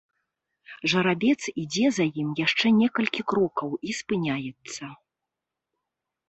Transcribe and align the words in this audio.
Жарабец 0.93 1.35
ідзе 1.63 1.85
за 1.97 2.05
ім 2.23 2.29
яшчэ 2.39 2.67
некалькі 2.79 3.21
крокаў 3.33 3.77
і 3.89 3.95
спыняецца. 3.99 4.91